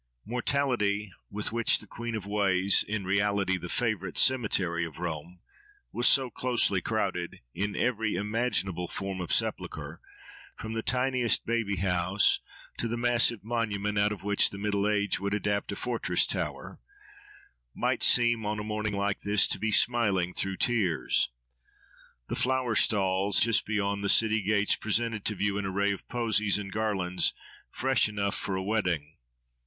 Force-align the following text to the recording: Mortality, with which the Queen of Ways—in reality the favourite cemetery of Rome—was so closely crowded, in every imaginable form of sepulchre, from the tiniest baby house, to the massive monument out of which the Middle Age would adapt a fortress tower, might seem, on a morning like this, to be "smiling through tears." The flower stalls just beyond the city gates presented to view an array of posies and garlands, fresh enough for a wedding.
Mortality, 0.25 1.13
with 1.29 1.51
which 1.51 1.77
the 1.77 1.85
Queen 1.85 2.15
of 2.15 2.25
Ways—in 2.25 3.05
reality 3.05 3.55
the 3.55 3.69
favourite 3.69 4.17
cemetery 4.17 4.83
of 4.83 4.97
Rome—was 4.97 6.07
so 6.07 6.31
closely 6.31 6.81
crowded, 6.81 7.41
in 7.53 7.75
every 7.75 8.15
imaginable 8.15 8.87
form 8.87 9.21
of 9.21 9.31
sepulchre, 9.31 10.01
from 10.57 10.73
the 10.73 10.81
tiniest 10.81 11.45
baby 11.45 11.75
house, 11.75 12.39
to 12.79 12.87
the 12.87 12.97
massive 12.97 13.43
monument 13.43 13.99
out 13.99 14.11
of 14.11 14.23
which 14.23 14.49
the 14.49 14.57
Middle 14.57 14.89
Age 14.89 15.19
would 15.19 15.35
adapt 15.35 15.71
a 15.71 15.75
fortress 15.75 16.25
tower, 16.25 16.79
might 17.75 18.01
seem, 18.01 18.43
on 18.43 18.57
a 18.57 18.63
morning 18.63 18.93
like 18.93 19.21
this, 19.21 19.47
to 19.49 19.59
be 19.59 19.69
"smiling 19.71 20.33
through 20.33 20.57
tears." 20.57 21.29
The 22.27 22.35
flower 22.35 22.73
stalls 22.73 23.39
just 23.39 23.67
beyond 23.67 24.03
the 24.03 24.09
city 24.09 24.41
gates 24.41 24.75
presented 24.75 25.23
to 25.25 25.35
view 25.35 25.59
an 25.59 25.65
array 25.67 25.91
of 25.91 26.07
posies 26.07 26.57
and 26.57 26.71
garlands, 26.71 27.35
fresh 27.69 28.09
enough 28.09 28.33
for 28.33 28.55
a 28.55 28.63
wedding. 28.63 29.17